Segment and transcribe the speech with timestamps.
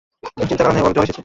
[0.39, 1.19] দুশ্চিন্তার কারণে ওর জ্বর এসেছে।